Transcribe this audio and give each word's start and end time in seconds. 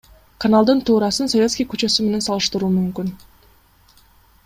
Каналдын 0.45 0.81
туурасын 0.87 1.29
Советский 1.33 1.69
көчөсү 1.73 2.07
менен 2.07 2.25
салыштыруу 2.29 2.73
мүмкүн. 2.79 3.13